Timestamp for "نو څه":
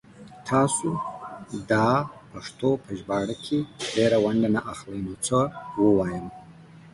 5.05-5.39